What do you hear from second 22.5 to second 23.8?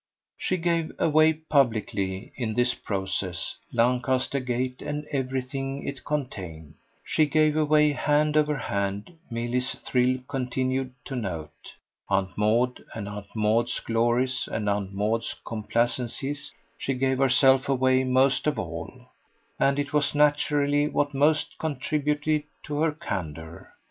to her candour.